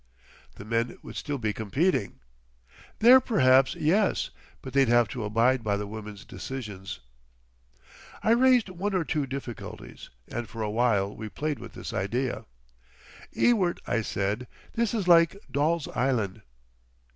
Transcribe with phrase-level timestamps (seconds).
[0.55, 2.21] "The men would still be competing."
[2.97, 4.31] "There perhaps—yes.
[4.63, 7.01] But they'd have to abide by the women's decisions."
[8.23, 12.45] I raised one or two difficulties, and for a while we played with this idea.
[13.33, 16.41] "Ewart," I said, "this is like Doll's Island.